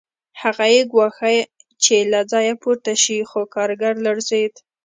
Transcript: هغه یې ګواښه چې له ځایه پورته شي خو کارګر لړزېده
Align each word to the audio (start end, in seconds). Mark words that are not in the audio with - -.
هغه 0.41 0.65
یې 0.75 0.81
ګواښه 0.91 1.29
چې 1.83 1.95
له 2.11 2.19
ځایه 2.31 2.53
پورته 2.63 2.93
شي 3.03 3.17
خو 3.29 3.39
کارګر 3.55 3.93
لړزېده 4.05 4.59